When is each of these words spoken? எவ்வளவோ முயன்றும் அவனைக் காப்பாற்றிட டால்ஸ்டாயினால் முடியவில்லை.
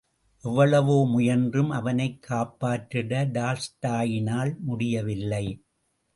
எவ்வளவோ 0.43 1.07
முயன்றும் 1.07 1.69
அவனைக் 1.69 2.25
காப்பாற்றிட 2.29 3.21
டால்ஸ்டாயினால் 3.31 4.57
முடியவில்லை. 4.59 5.45